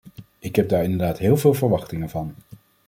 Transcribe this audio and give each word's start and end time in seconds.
Ik 0.39 0.55
heb 0.55 0.69
daar 0.69 0.83
inderdaad 0.83 1.17
heel 1.17 1.37
veel 1.37 1.53
verwachtingen 1.53 2.09
van. 2.09 2.33